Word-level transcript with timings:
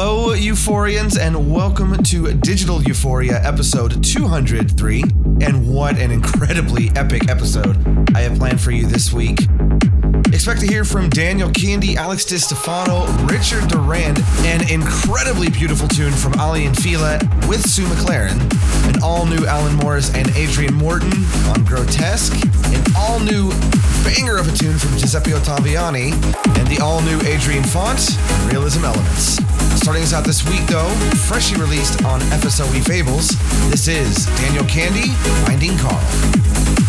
Hello, 0.00 0.28
Euphorians, 0.28 1.18
and 1.18 1.52
welcome 1.52 2.00
to 2.04 2.32
Digital 2.32 2.80
Euphoria 2.84 3.42
episode 3.42 4.04
203. 4.04 5.02
And 5.40 5.68
what 5.68 5.98
an 5.98 6.12
incredibly 6.12 6.90
epic 6.94 7.28
episode 7.28 7.76
I 8.14 8.20
have 8.20 8.38
planned 8.38 8.60
for 8.60 8.70
you 8.70 8.86
this 8.86 9.12
week. 9.12 9.40
Expect 10.32 10.60
to 10.60 10.68
hear 10.68 10.84
from 10.84 11.10
Daniel 11.10 11.48
Kandi, 11.48 11.96
Alex 11.96 12.24
DiStefano, 12.26 13.08
Richard 13.28 13.68
Durand, 13.68 14.20
an 14.44 14.70
incredibly 14.70 15.50
beautiful 15.50 15.88
tune 15.88 16.12
from 16.12 16.38
Aly 16.38 16.66
and 16.66 16.76
Fila 16.76 17.18
with 17.48 17.68
Sue 17.68 17.84
McLaren, 17.86 18.38
an 18.94 19.02
all 19.02 19.26
new 19.26 19.46
Alan 19.46 19.74
Morris 19.78 20.14
and 20.14 20.30
Adrian 20.36 20.74
Morton 20.74 21.12
on 21.48 21.64
Grotesque, 21.64 22.34
an 22.66 22.84
all 22.96 23.18
new 23.18 23.50
banger 24.04 24.36
of 24.36 24.48
a 24.48 24.56
tune 24.56 24.78
from 24.78 24.96
Giuseppe 24.96 25.32
Ottaviani, 25.32 26.12
and 26.58 26.66
the 26.68 26.80
all 26.82 27.00
new 27.02 27.20
Adrian 27.22 27.64
Font 27.64 28.18
Realism 28.46 28.84
Elements. 28.84 29.38
Starting 29.80 30.02
us 30.02 30.12
out 30.12 30.24
this 30.24 30.48
week, 30.48 30.66
though, 30.66 30.90
freshly 31.28 31.60
released 31.60 32.04
on 32.04 32.20
FSOE 32.30 32.84
Fables, 32.84 33.28
this 33.70 33.88
is 33.88 34.26
Daniel 34.40 34.64
Kandi, 34.64 35.14
Finding 35.44 35.76
Carl. 35.78 36.87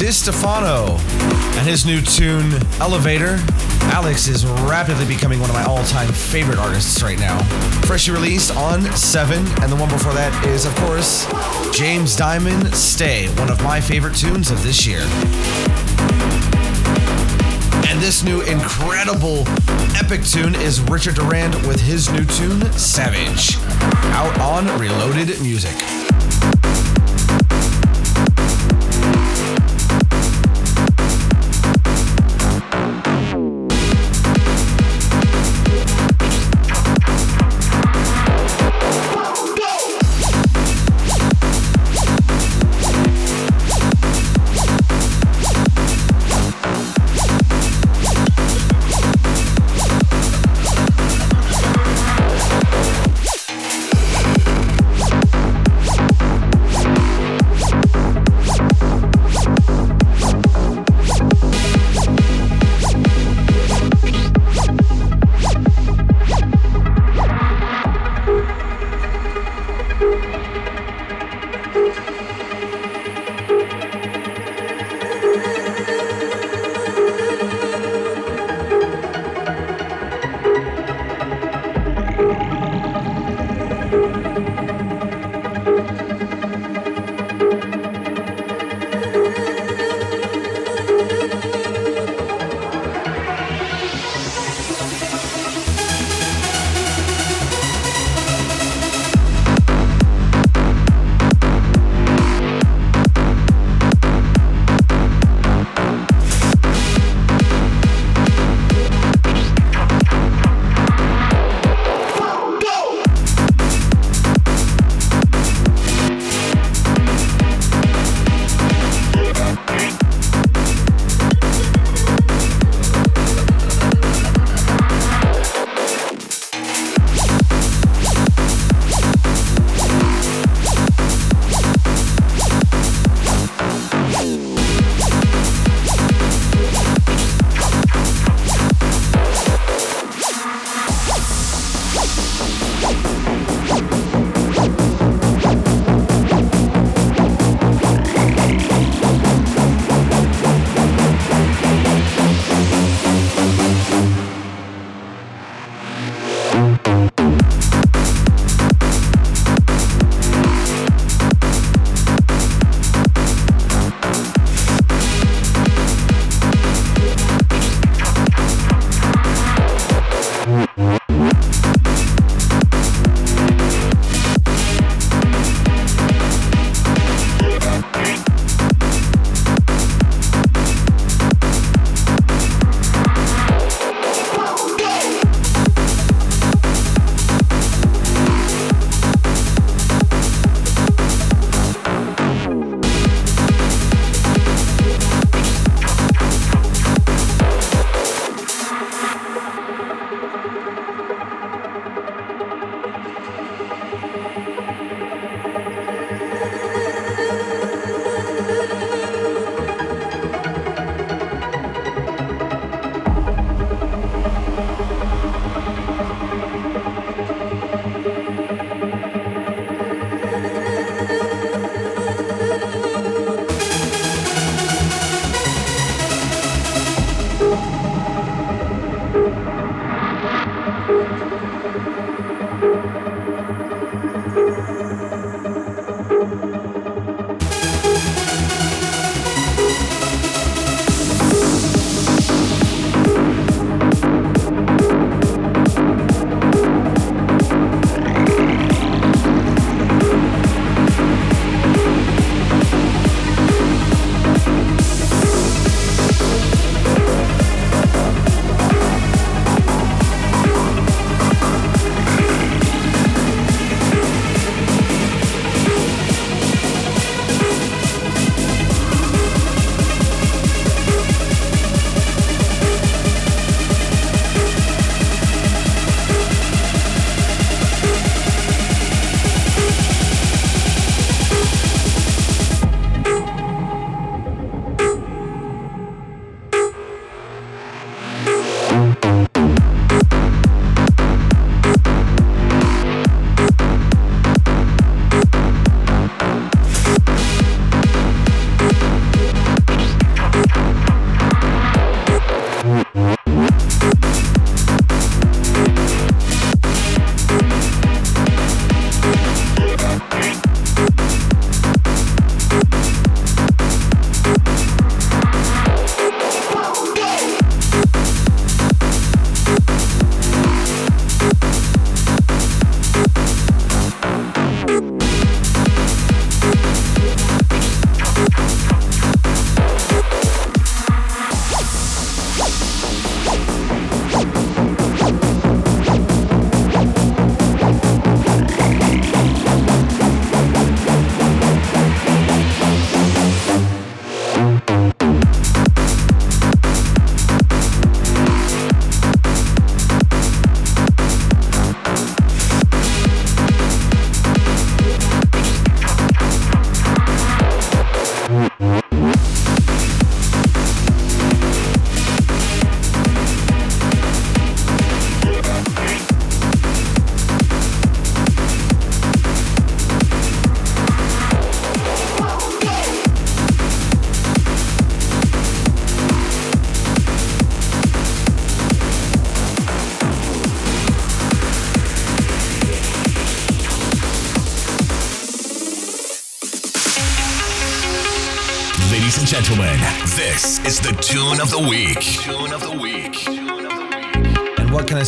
Alex 0.00 0.18
Stefano 0.18 0.96
and 1.58 1.66
his 1.66 1.84
new 1.84 2.00
tune, 2.00 2.52
Elevator. 2.80 3.36
Alex 3.90 4.28
is 4.28 4.46
rapidly 4.46 5.04
becoming 5.04 5.40
one 5.40 5.50
of 5.50 5.56
my 5.56 5.64
all 5.64 5.82
time 5.86 6.06
favorite 6.12 6.56
artists 6.56 7.02
right 7.02 7.18
now. 7.18 7.42
Freshly 7.82 8.14
released 8.14 8.54
on 8.54 8.82
7, 8.92 9.38
and 9.38 9.72
the 9.72 9.74
one 9.74 9.88
before 9.88 10.12
that 10.12 10.32
is, 10.46 10.66
of 10.66 10.74
course, 10.76 11.26
James 11.76 12.14
Diamond 12.14 12.72
Stay, 12.76 13.26
one 13.40 13.50
of 13.50 13.60
my 13.64 13.80
favorite 13.80 14.14
tunes 14.14 14.52
of 14.52 14.62
this 14.62 14.86
year. 14.86 15.00
And 17.88 18.00
this 18.00 18.22
new 18.22 18.42
incredible 18.42 19.42
epic 19.96 20.22
tune 20.22 20.54
is 20.54 20.80
Richard 20.82 21.16
Durand 21.16 21.54
with 21.66 21.80
his 21.80 22.08
new 22.12 22.24
tune, 22.24 22.70
Savage, 22.72 23.56
out 24.14 24.38
on 24.38 24.78
Reloaded 24.78 25.40
Music. 25.42 26.07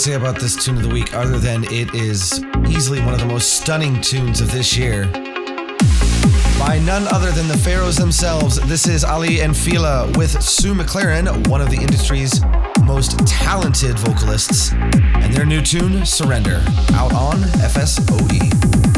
say 0.00 0.14
about 0.14 0.40
this 0.40 0.56
tune 0.56 0.78
of 0.78 0.82
the 0.82 0.88
week 0.88 1.12
other 1.12 1.38
than 1.38 1.62
it 1.64 1.94
is 1.94 2.42
easily 2.68 3.00
one 3.00 3.12
of 3.12 3.20
the 3.20 3.26
most 3.26 3.60
stunning 3.60 4.00
tunes 4.00 4.40
of 4.40 4.50
this 4.50 4.74
year? 4.74 5.04
By 6.58 6.80
none 6.86 7.06
other 7.08 7.30
than 7.32 7.48
the 7.48 7.58
Pharaohs 7.58 7.96
themselves, 7.96 8.58
this 8.66 8.88
is 8.88 9.04
Aly 9.04 9.42
and 9.42 9.54
Fila 9.54 10.10
with 10.16 10.42
Sue 10.42 10.72
McLaren, 10.72 11.46
one 11.48 11.60
of 11.60 11.68
the 11.70 11.76
industry's 11.76 12.40
most 12.82 13.18
talented 13.26 13.98
vocalists, 13.98 14.72
and 14.72 15.34
their 15.34 15.44
new 15.44 15.60
tune, 15.60 16.06
Surrender, 16.06 16.62
out 16.94 17.12
on 17.12 17.36
FSOE. 17.60 18.89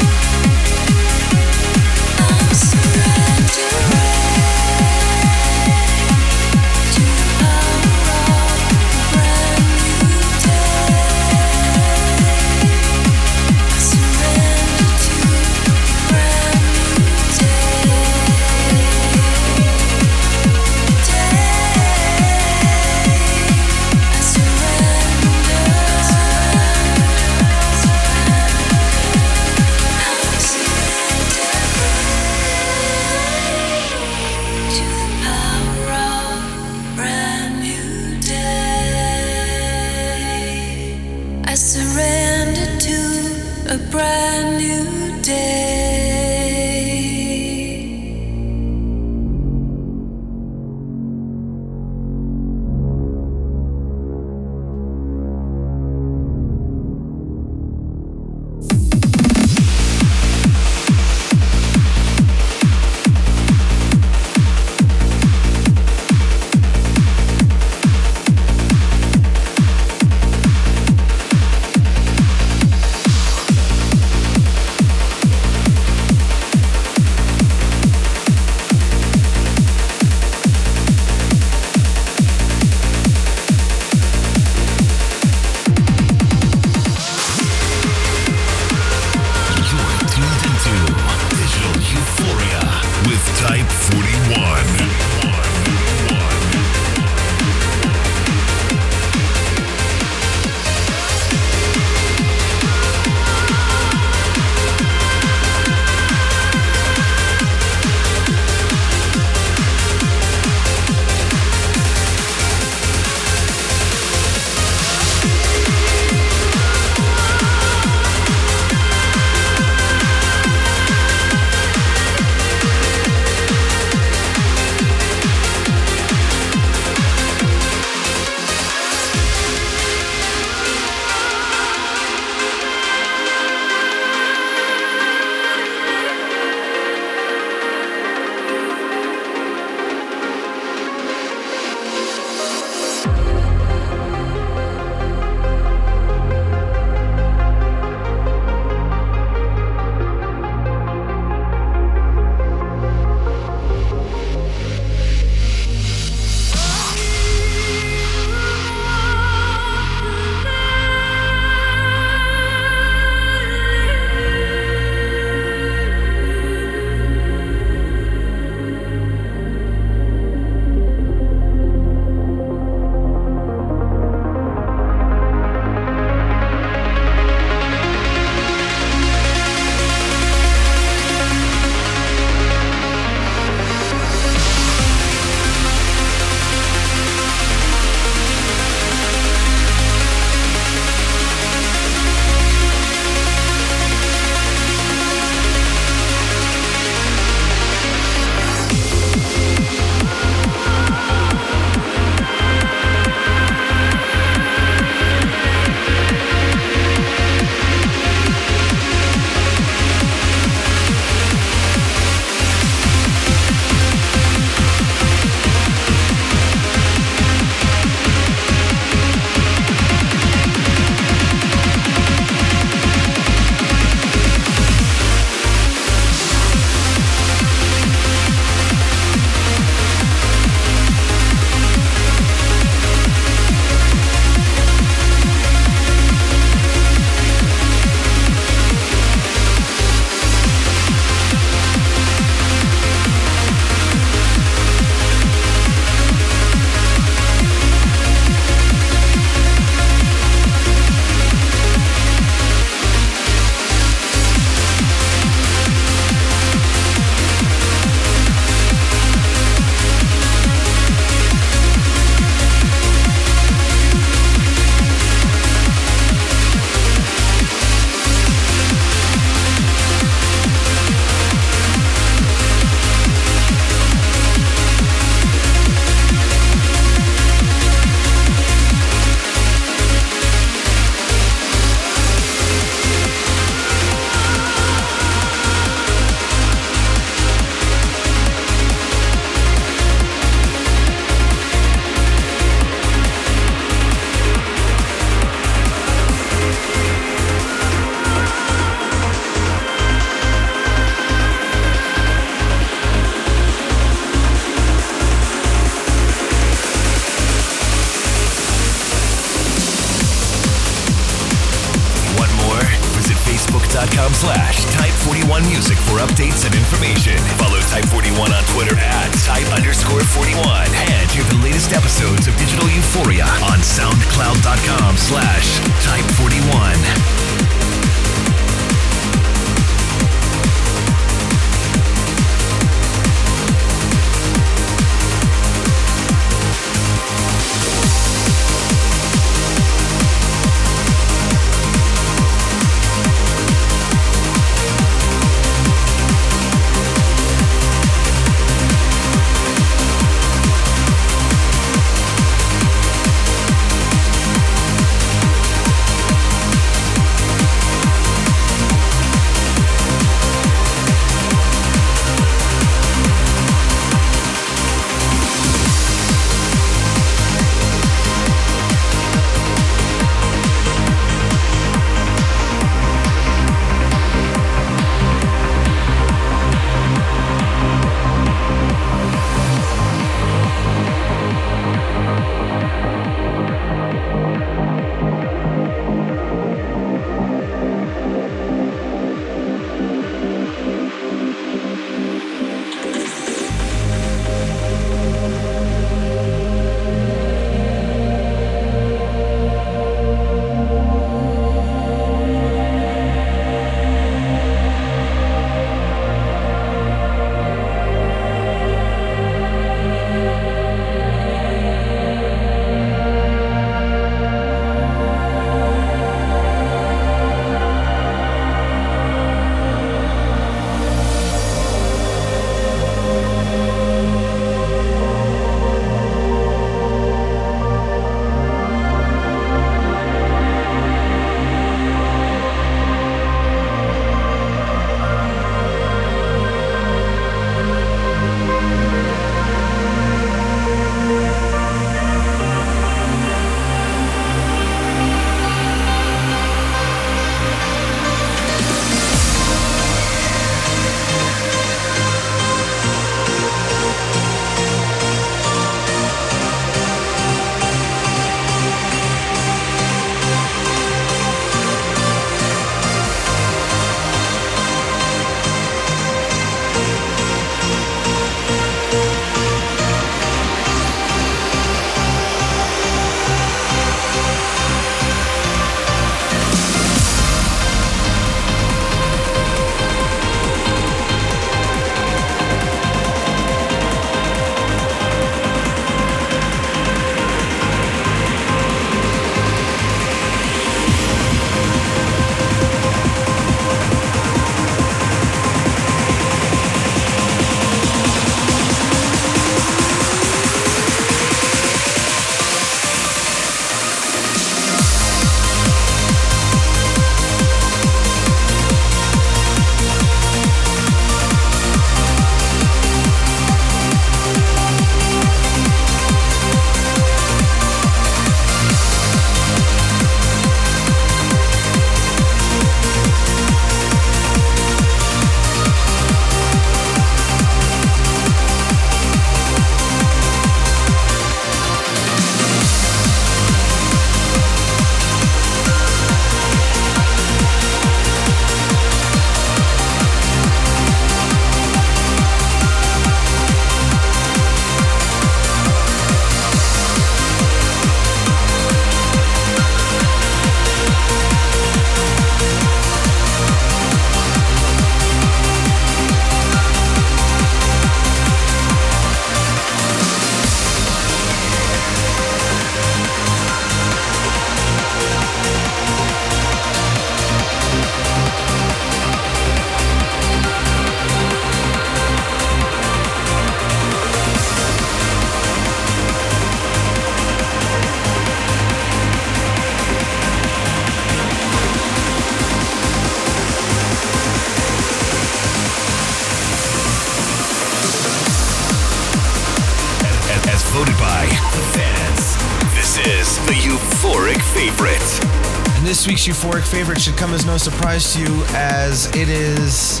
This 596.00 596.08
week's 596.08 596.26
euphoric 596.26 596.66
favorite 596.66 596.98
should 596.98 597.18
come 597.18 597.34
as 597.34 597.44
no 597.44 597.58
surprise 597.58 598.14
to 598.14 598.20
you, 598.20 598.42
as 598.54 599.14
it 599.14 599.28
is, 599.28 600.00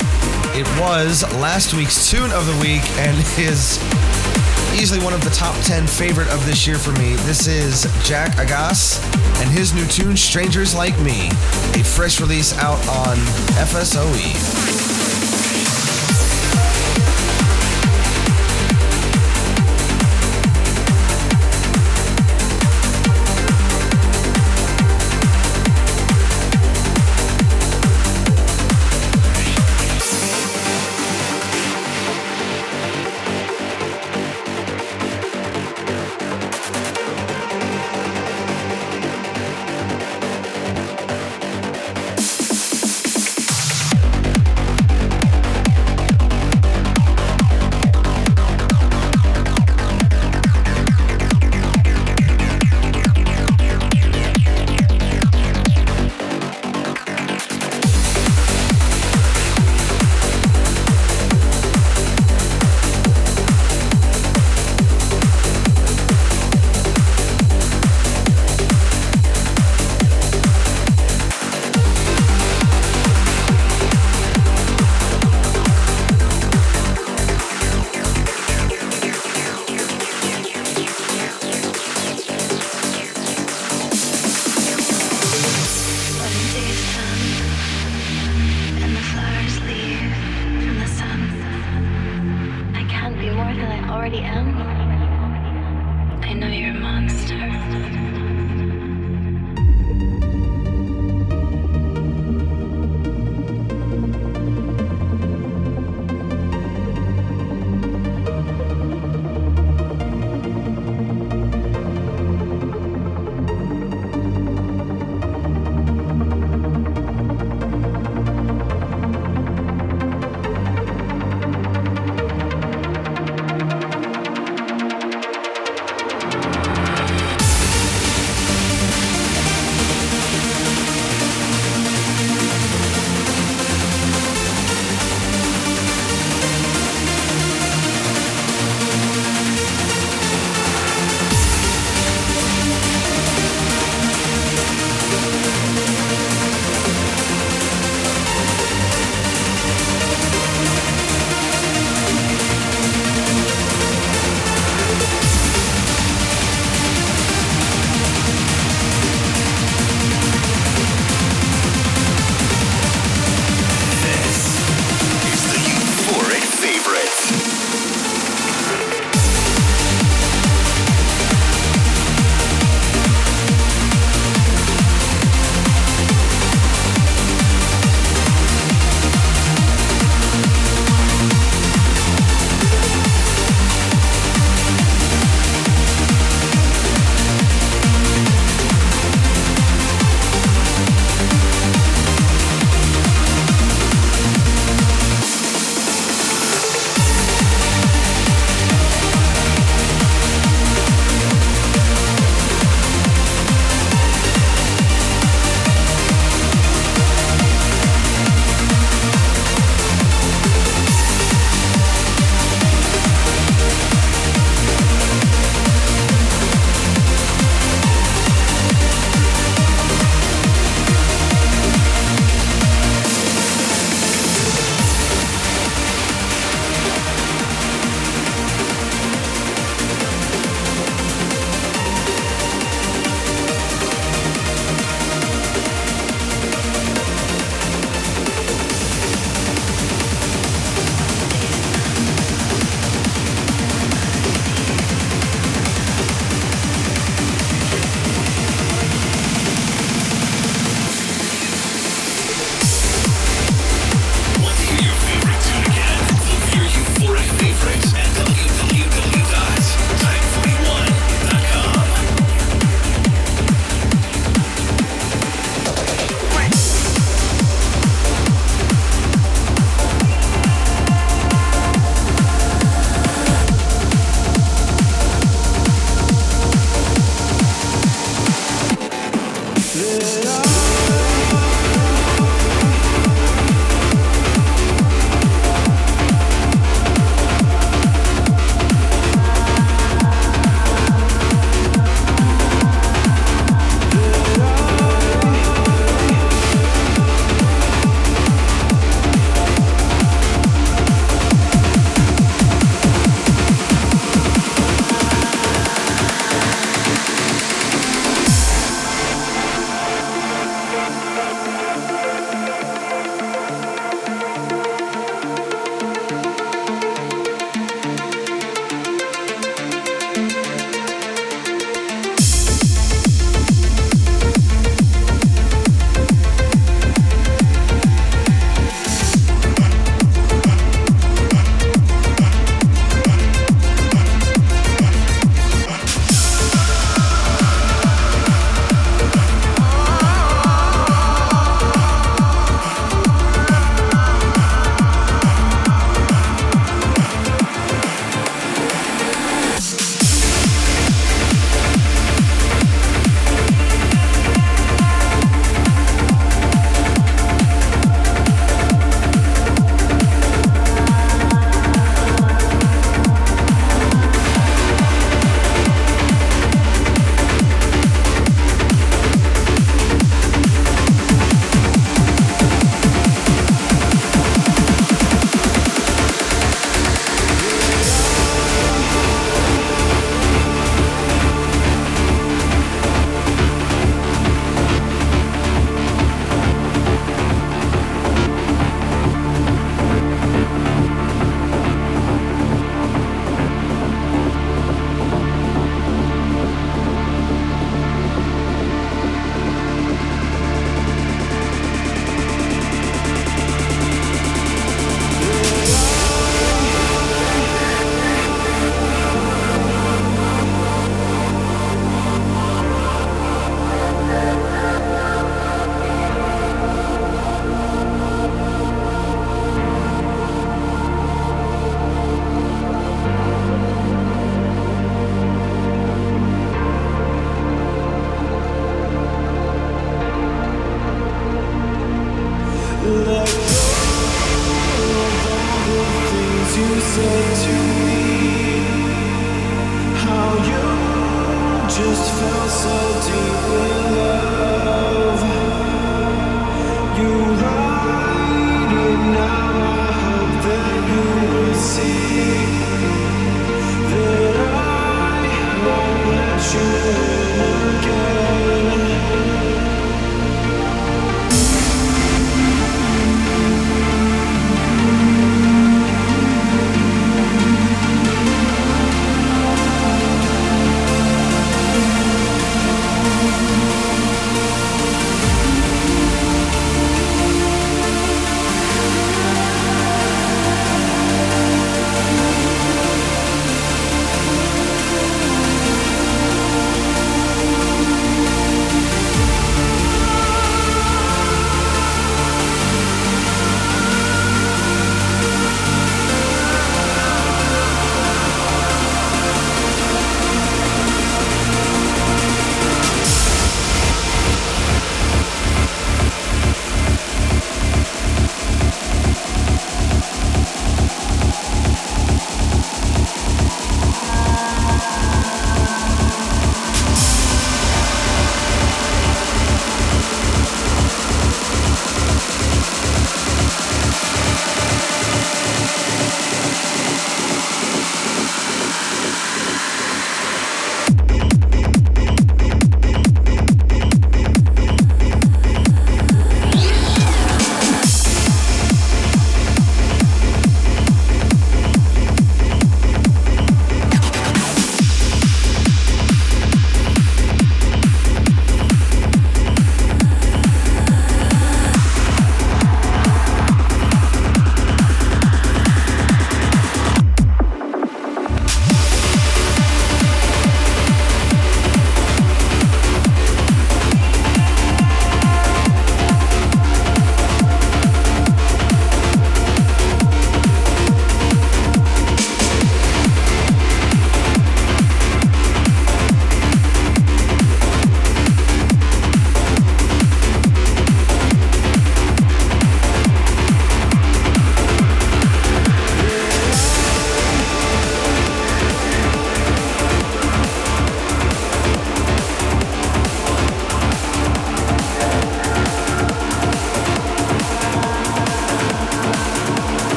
it 0.56 0.66
was 0.80 1.22
last 1.34 1.74
week's 1.74 2.10
tune 2.10 2.32
of 2.32 2.46
the 2.46 2.58
week 2.62 2.80
and 2.96 3.18
is 3.38 3.76
easily 4.80 4.98
one 5.04 5.12
of 5.12 5.22
the 5.22 5.28
top 5.28 5.54
10 5.66 5.86
favorite 5.86 6.28
of 6.28 6.46
this 6.46 6.66
year 6.66 6.78
for 6.78 6.92
me. 6.92 7.16
This 7.26 7.46
is 7.46 7.82
Jak 8.02 8.32
Aggas 8.36 9.04
and 9.42 9.50
his 9.50 9.74
new 9.74 9.86
tune, 9.88 10.16
Strangers 10.16 10.74
Like 10.74 10.98
Me, 11.00 11.28
a 11.74 11.84
fresh 11.84 12.18
release 12.18 12.56
out 12.56 12.78
on 12.88 13.18
FSOE. 13.58 14.79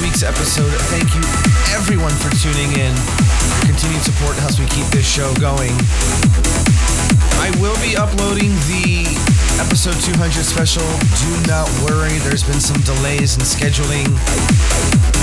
Week's 0.00 0.22
episode. 0.22 0.72
Thank 0.88 1.14
you, 1.14 1.22
everyone, 1.76 2.12
for 2.16 2.30
tuning 2.40 2.72
in. 2.72 2.92
Your 3.60 3.76
continued 3.76 4.02
support 4.02 4.36
helps 4.36 4.58
me 4.58 4.66
keep 4.68 4.86
this 4.88 5.06
show 5.06 5.32
going. 5.36 5.72
I 7.40 7.52
will 7.60 7.76
be 7.80 7.96
uploading 7.96 8.50
the 8.68 9.08
episode 9.60 9.96
200 10.00 10.44
special. 10.44 10.84
Do 11.20 11.30
not 11.48 11.68
worry, 11.84 12.16
there's 12.24 12.44
been 12.44 12.60
some 12.60 12.80
delays 12.82 13.36
in 13.36 13.42
scheduling 13.42 14.08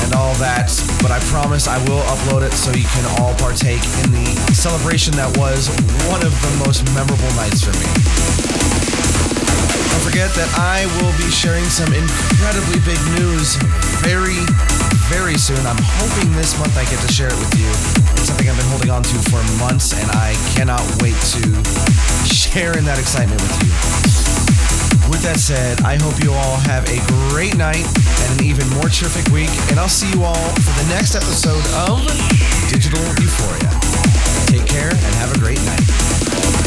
and 0.06 0.14
all 0.14 0.34
that, 0.36 0.70
but 1.02 1.12
I 1.12 1.20
promise 1.32 1.68
I 1.68 1.78
will 1.90 2.02
upload 2.06 2.46
it 2.46 2.54
so 2.54 2.72
you 2.72 2.86
can 2.98 3.06
all 3.20 3.34
partake 3.36 3.84
in 4.06 4.12
the 4.14 4.26
celebration 4.54 5.14
that 5.16 5.36
was 5.38 5.70
one 6.08 6.22
of 6.26 6.34
the 6.42 6.52
most 6.66 6.86
memorable 6.94 7.32
nights 7.36 7.64
for 7.64 7.74
me. 7.78 8.47
Forget 10.08 10.32
that 10.40 10.48
I 10.56 10.88
will 11.04 11.12
be 11.20 11.28
sharing 11.28 11.68
some 11.68 11.92
incredibly 11.92 12.80
big 12.88 12.96
news 13.20 13.60
very, 14.00 14.40
very 15.12 15.36
soon. 15.36 15.60
I'm 15.68 15.76
hoping 16.00 16.32
this 16.32 16.56
month 16.56 16.80
I 16.80 16.88
get 16.88 16.96
to 17.04 17.12
share 17.12 17.28
it 17.28 17.36
with 17.36 17.52
you. 17.60 17.68
It's 18.16 18.32
something 18.32 18.48
I've 18.48 18.56
been 18.56 18.72
holding 18.72 18.88
on 18.88 19.04
to 19.04 19.16
for 19.28 19.44
months, 19.60 19.92
and 19.92 20.08
I 20.16 20.32
cannot 20.56 20.80
wait 21.04 21.20
to 21.36 21.44
share 22.24 22.80
in 22.80 22.88
that 22.88 22.96
excitement 23.04 23.36
with 23.36 23.68
you. 23.68 23.72
With 25.12 25.28
that 25.28 25.44
said, 25.44 25.84
I 25.84 26.00
hope 26.00 26.24
you 26.24 26.32
all 26.32 26.56
have 26.64 26.88
a 26.88 27.04
great 27.28 27.60
night 27.60 27.84
and 27.84 28.40
an 28.40 28.48
even 28.48 28.64
more 28.80 28.88
terrific 28.88 29.28
week, 29.36 29.52
and 29.68 29.76
I'll 29.76 29.92
see 29.92 30.08
you 30.16 30.24
all 30.24 30.48
for 30.64 30.72
the 30.80 30.88
next 30.88 31.20
episode 31.20 31.68
of 31.76 32.00
Digital 32.72 33.04
Euphoria. 33.20 33.76
Take 34.48 34.64
care 34.72 34.88
and 34.88 35.12
have 35.20 35.36
a 35.36 35.40
great 35.44 35.60
night. 35.68 36.67